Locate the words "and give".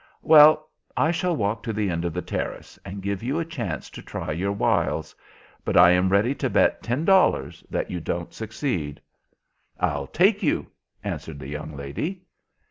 2.83-3.21